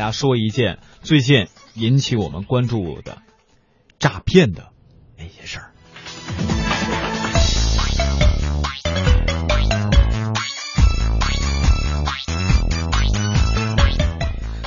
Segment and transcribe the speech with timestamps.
[0.00, 3.18] 大家说一件最近引起我们关注的
[3.98, 4.72] 诈骗的
[5.18, 5.74] 那些事儿。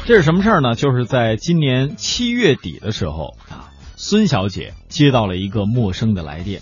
[0.05, 0.75] 这是什么事儿呢？
[0.75, 6.61] 就是在今年七月底的时候啊，孙小姐接到了一个陌生的来电，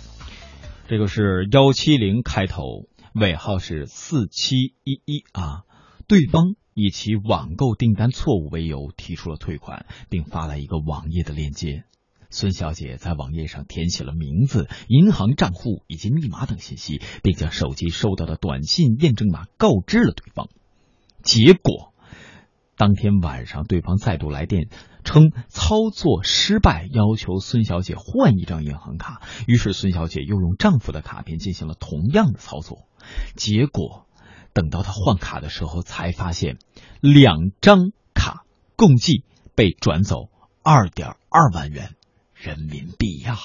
[0.88, 2.86] 这个是幺七零开头，
[3.16, 5.64] 尾号是四七一一啊，
[6.08, 11.84] 对方以其网购订单错误为由提出了退款，并发来一个网页的链接。
[12.30, 20.48] 孙小姐在网页上填写了名字、银行账户以及密码等信息，并将手机收到的短信验证码告知了对方。
[21.22, 21.90] 结果。
[22.78, 24.68] 当天晚上，对方再度来电，
[25.04, 29.22] 称操作失败，要求孙小姐换一张银行卡。
[29.46, 32.88] 于是，孙小姐又用丈夫的卡片进行了同样的操作。
[33.36, 34.08] 结果，
[34.54, 36.58] 等到他换卡的时候，才发现
[37.00, 38.44] 两张卡
[38.76, 39.24] 共计
[39.56, 40.30] 被转走
[40.64, 41.92] 二点二万元
[42.34, 43.38] 人民币呀！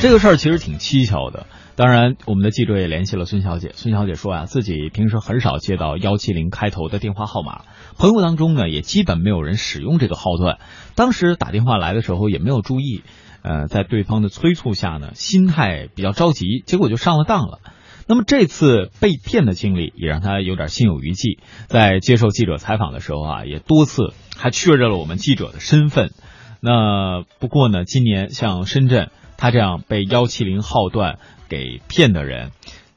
[0.00, 1.46] 这个事儿其实挺蹊跷的。
[1.76, 3.72] 当然，我们的记者也联系了孙小姐。
[3.74, 7.64] 孙小姐说啊，自己平时很少接到幺七零开头的电话号码，
[7.98, 10.58] 朋友当中呢也基本没有人使用这个号段。
[10.94, 13.02] 当时打电话来的时候也没有注意，
[13.42, 17.58] 呃，在对方的催促下呢，心态比较着急，结果就上了当了。
[18.06, 21.38] 那么这次被骗的经历也让他有点心有余悸。
[21.66, 26.12] 在接受记者采访的时候啊，也多次还确认了我们记者的身份。
[26.60, 31.18] 那不过呢，今年像深圳，他这样被幺七零号段。
[31.46, 32.50] 给骗的人，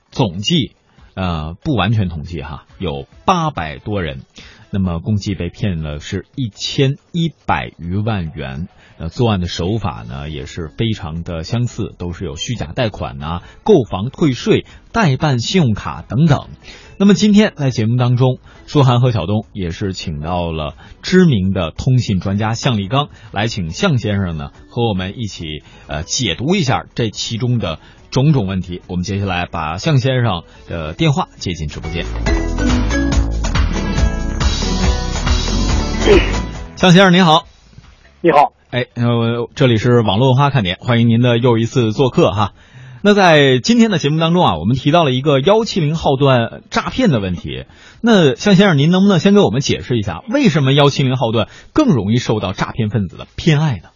[0.10, 0.72] 总计，
[1.16, 4.22] 呃，不完全统计哈，有八百多人，
[4.72, 8.68] 那么共计被骗了是一千一百余万元。
[9.00, 16.48] 那，作案的手法呢也是非常的相似，都是有虚假贷款呐、购房退税、代办信用卡等等。
[16.98, 27.78] 那么今天在节目当中，舒涵和小东也是请到了知名的通信专家向立刚，来请向先生呢和我们一起呃解读一下这其中的
[28.10, 28.82] 种种问题。
[28.88, 32.87] 我们接下来把向先生的电话接进直播间。
[36.78, 37.48] 向先生您好，
[38.22, 38.54] 你好。
[38.70, 42.52] 哎，呃，这里是网络文化看点，欢迎您的又一次做客哈。
[43.04, 47.66] 那在今天的节目当中啊，我们提到了一个幺七零号段诈骗的问题。
[48.04, 53.90] 那向先生，您能不能先给我们解释一下，为什么幺七零号段更容易受到诈骗分子的偏爱呢？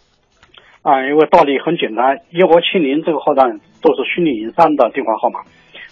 [0.82, 5.46] 啊，因为道理很简单，幺七零这个号段都是虚拟营商的电话号码。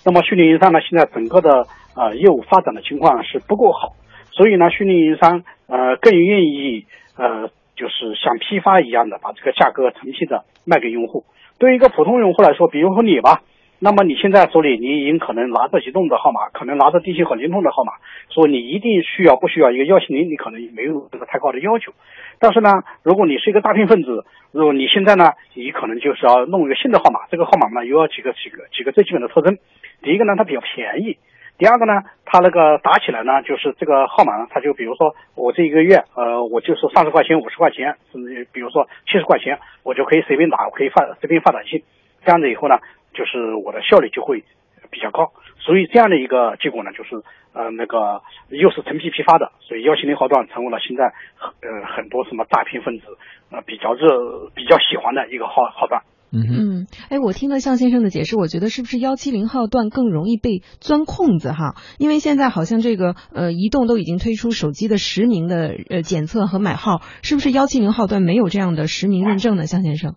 [0.05, 3.95] 那么虚拟营商呢，现在整个的呃业务发展的情况是不够好，
[4.31, 6.87] 所以呢，虚拟运营商呃更愿意
[7.17, 7.51] 呃。
[7.77, 11.25] 就是像批发一样的把这个价格成批的卖给用户。
[11.59, 13.41] 对于一个普通用户来说，比如说你吧，
[13.79, 17.95] 那么你现在手里你已经可能拿着移动的号码，可能拿着电信和联通的号码，
[18.29, 21.95] 说你一定需要不需要一个幺七零，你可能没有这个太高的要求。
[22.39, 22.69] 但是呢，
[23.03, 29.57] 如果你是一个诈骗分子，如果你现在呢，你可能就是要弄一个新的号码，这个号码呢又要几个几个几个最基本的特征。
[30.03, 31.17] 第一个呢，它比较便宜。
[31.61, 41.83] 第二个呢，他那个打起来呢，就是这个号码呢，他就比如说我这一个月，呃，我就是三十块钱、五十块钱，甚至比如说七十块钱，我就可以随便打，我可以发随便发短信，
[42.25, 42.79] 这样子以后呢，
[43.13, 44.43] 就是我的效率就会
[44.91, 45.33] 比较高。
[45.59, 47.23] 所以这样的一个结果呢，就是
[47.53, 51.13] 呃那个又是成批批发的，所以幺七零号段成为了现在
[51.61, 53.19] 呃很多什么诈骗分子
[53.53, 56.01] 呃比较热、比较喜欢的一个号号段。
[56.33, 61.75] 嗯嗯，哎，我听了向先生的解释，我觉得是不是幺七零号段更容易被钻空子哈？
[61.99, 69.67] 因为现在好像这个呃，移动都已经推出手机的实名的呃检测和买号，是不是幺七零号段没有这样的实名认证呢？
[69.67, 70.15] 向先生？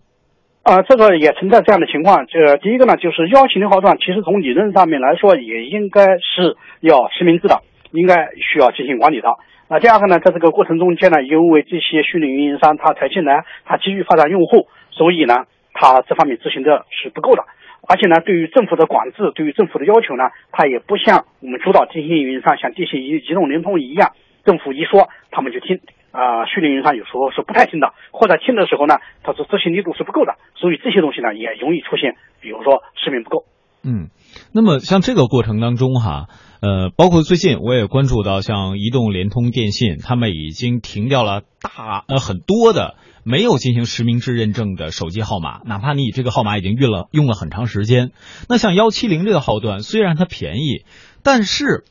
[0.62, 2.28] 啊，这个也存在这样的情况。
[2.28, 9.28] 这第一个呢，就是幺七零号段，其实从理论上面来说，也应该是要实名制的，应该需要进行管理的。
[9.68, 15.50] 那第二个呢，在这个过程中间呢，因为这些虚拟运营商他才进来，他急于发展用户，所以呢。
[15.83, 17.44] 他这方面执行的是不够的，
[17.85, 24.13] 而且呢，对于政府的管制，对于政府的要求呢，它也不像我们主导电信运营商，像电信、移移动、联通一样，
[24.45, 25.81] 政府一说他们就听。
[26.13, 33.43] 啊，虚拟运营商有时候是不太听的，或者听的时候呢，它说执行力度是不够的，所以这些东西呢也容易出现，比如说视频不够。
[33.84, 34.08] 嗯，
[34.53, 36.28] 那么像这个过程当中哈，
[36.61, 42.96] 呃，包括最近我也关注到，像移动、联通、电信，他们已经停掉了大呃很多的。
[43.26, 48.11] 没有进行实名制认证的手机号码，哪怕你这个号码已经用了用了很长时间，
[48.50, 50.84] 那像幺七零这个号段，虽然它便宜，
[51.23, 51.85] 但是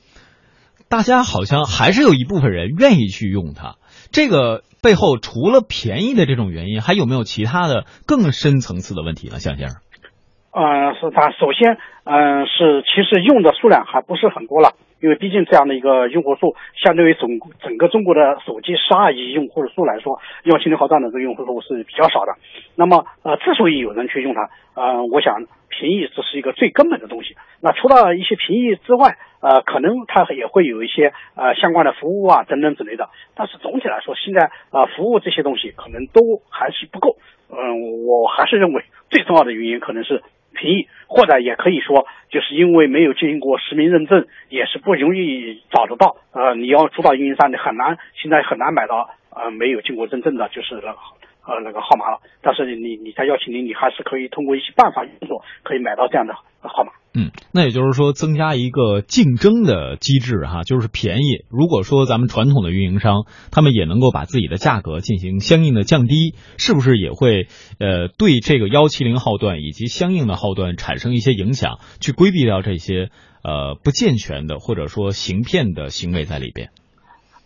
[0.91, 3.77] 大家好像还是有一部分人愿意去用它。
[4.11, 9.41] 这个背后除了便宜的这种原因，还有没有其他的更深层次的问题呢？
[9.41, 9.79] 向先生？
[10.53, 14.73] 呃，是它首先，嗯，是其实用的数量还不是很多了。
[15.01, 22.35] 因为毕竟这样的一个用户数，相对于总整个中国的手机十二亿用户数来说，用七零号段的这个用户数是比较少的。
[22.77, 27.35] 那么呃，之所以有人去用它，呃，我想便宜这是一个最根本的东西。
[27.61, 33.09] 那除了一些便宜之外，呃，可能它也会有一些呃相关的服务啊等等之类的。
[33.35, 37.17] 但是总体来说，现在呃服务这些东西可能都还是不够。
[37.51, 40.23] 嗯，我还是认为最重要的原因可能是
[40.63, 46.17] 协议，或者也可以说，就是因为没有进行过实名认证，也是不容易找得到。
[46.33, 50.99] 呃，你要主导运营商，你很难，现在很难买到呃没有经过认证的，就是那个
[51.47, 52.21] 呃那个号码了。
[52.41, 56.93] 但是你你在邀请你，你还是可以通过一些办法运作，可以买到这样的号码。
[57.15, 61.45] 嗯，那也就是说增加一个竞争的机制哈，就是便宜。
[61.51, 67.49] 如果说咱们传统的运营商，他们也能够把自己的价格进行相应的降低，是不是也会
[67.79, 73.11] 呃对这个幺七零号段以及相应的号段产生一些影响，去规避掉这些
[73.45, 76.71] 呃不健全的或者说行骗的行为在里边？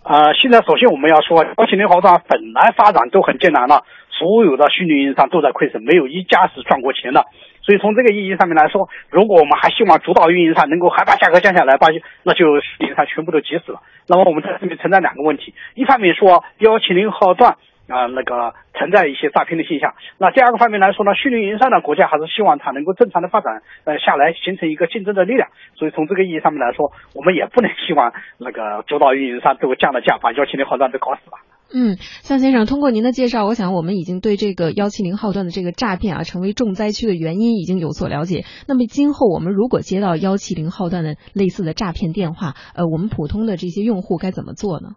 [0.08, 7.24] 呃，现在首先我们要说，幺七零号段本来发展都很艰难了，所有的虚拟运营商都在亏损，没有一家是赚过钱的。
[7.60, 11.88] 所以从这个意义上面来说，如果我们还希望主导运营商能够还把价格降下来，把
[12.22, 13.80] 那就运营商全部都急死了。
[14.06, 17.56] 那么我们在这里存在两个问题：一方面说幺七零号段
[17.88, 25.48] 啊那个存在一些诈骗的现象；那第二个方面来说呢，虚拟运营商呢，国家还是希望它能够正常的发展呃下来，形成一个竞争的力量。
[25.74, 31.38] 所以从这个意义上面来说，我们也不能希望那个主导运营商都降了价，把幺七零号段都搞死了。
[31.74, 38.44] 嗯，向先生，通过您的介绍，我想我们已经对这个幺七零号段的这个诈骗啊，成为重灾区的原因已经有所了解。
[38.68, 44.90] 那么今后我们如果接到幺七零号段的类似的诈骗电话，呃，我们普通的这些用户该怎么做呢？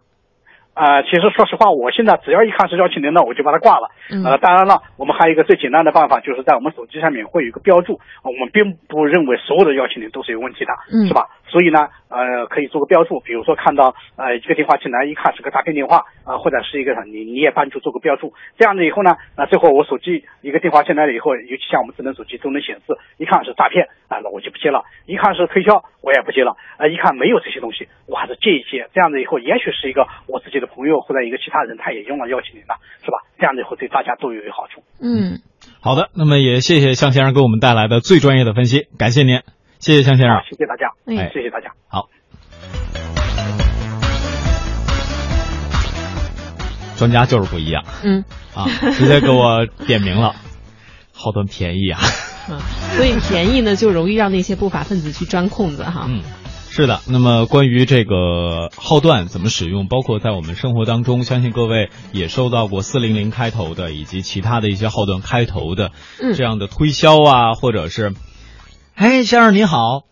[0.74, 3.90] 啊，其实说实话，我现在只要一看是幺七零的，我就把它挂了。
[4.24, 10.72] 呃，当然了，我们还有一个最简单的办法，就是在我们手机上面会有一个标注，我们并不认为所有的幺七零都是有问题的，
[11.06, 11.26] 是吧？
[11.50, 28.88] 所以呢，呃，可以做个标注，比如说看到呃一个电话进来，一看是个诈骗电话啊，或者是一个你你也帮助做个标注，这样子以后呢，啊，最后我手机一个电话进来了以后，尤其像我们智能手机都能显示，一看是诈骗啊，那我就不接了；一看是推销，我也不接了；啊，一看没有这些东西，我还是接一接。
[28.94, 33.18] 这样子以后，也许是一个我自己的朋友或者一个其他人，他也用了幺七零了，是吧？
[33.38, 34.82] 这样子以后对大家都有好处。
[35.02, 35.42] 嗯，
[35.82, 39.40] 好的，那么也谢谢向先生给我们带来的最专业的分析，感谢您，
[39.80, 42.10] 谢谢向先生，谢谢大家，哎，谢谢大家，好。
[46.98, 48.22] 专家就是不一样，嗯，
[48.54, 50.36] 啊，直接给我点名了，
[51.14, 51.98] 号段便宜啊，
[52.94, 56.04] 所以便宜呢就容易让那些不法分子去钻空子哈。
[56.06, 56.20] 嗯，
[56.68, 57.00] 是的。
[57.08, 65.90] 那么关于这个号段怎么使用，包括在我们生活当中，相信各位也收到过四零零开头的以及其他的一些号段开头的
[66.36, 68.12] 这样的推销啊，或者是，
[69.00, 70.02] 哎，先生您好。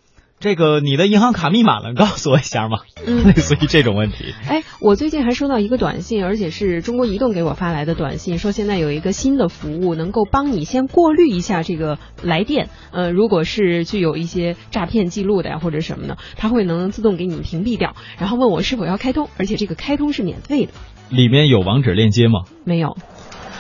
[0.41, 2.79] 这个你的银行卡密码能告诉我一下吗？
[3.07, 4.33] 嗯，类似于这种问题。
[4.49, 12.71] 哎，我最近还收到一个短信，而且是中国移动给我发来的短信，说现在有一个新的服务，能够帮你先过滤一下这个来电。
[12.91, 20.73] 呃，如果是具有一些诈骗记录的呀，或者什么的，它会能自动给你屏蔽掉，然后问我是否要开通，而且这个开通是免费的。
[21.11, 22.45] 里面有网址链接吗？
[22.65, 22.97] 没有。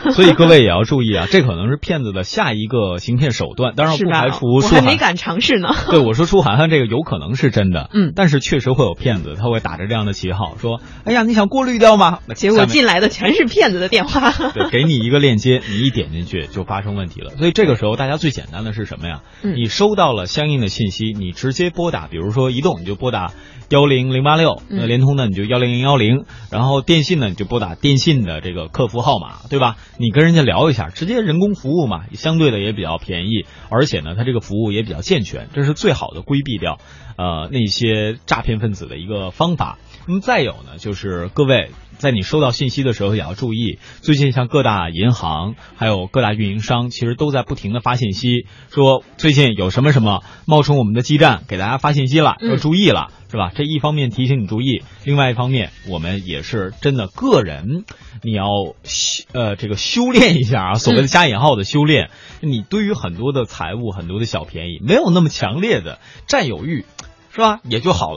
[0.12, 3.74] 所以各位也要注意啊，这可能是骗子的下一个行骗手段。
[3.74, 5.68] 当然不排除我还没敢尝试呢。
[5.90, 14.30] 对，我说舒涵涵这个有可能是真的，嗯，但是确实会有骗子，他会打着这样的旗号说：“哎呀，你想过滤掉吗？”结果进来的全是骗子的电话。
[14.54, 17.30] 对，给你一个链接，你一点进去就发生问题了。
[17.38, 19.20] 所以这个时候大家最简单的是什么呀？
[19.56, 23.32] 你收到了相应的信息，你直接拨打，比如说移动你就拨打
[23.70, 29.76] 幺零零八六，那联通呢你就幺零零幺零，然后电信呢你就拨打电信的这个客服号码，对吧？
[29.98, 30.70] 你跟人家聊。
[30.70, 36.78] 一下，直接人工服务嘛，相对的也比较便宜，而且呢，它这个服务也比较健全，这是最好的规避掉
[37.16, 39.78] 呃那些诈骗分子的一个方法。
[40.08, 53.52] 那么再有呢，就是各位在你收到信息的时候也要注意，最近像各大银行还有各大运营商，其实都在不停的发信息，说最近有什么什么冒充我们的基站给大家发信息了，要注意了，是吧？
[53.54, 57.84] 这一方面提醒你注意，另外一方面我们也是真的个人，
[58.22, 58.46] 你要
[58.84, 62.08] 修呃这个修炼一下啊，所谓的加引号的修炼，
[62.40, 66.86] 你对于很多的财务很多的小便宜没有那么强烈的占有欲，
[67.30, 67.60] 是吧？
[67.68, 68.16] 也就好了。